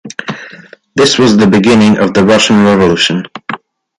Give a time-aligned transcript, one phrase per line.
[0.95, 3.27] This was the beginning of the Russian Revolution.